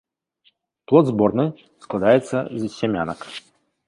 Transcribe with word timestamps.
Плод 0.91 1.05
зборны, 1.11 1.45
складаецца 1.87 2.37
з 2.63 2.71
сямянак. 2.79 3.19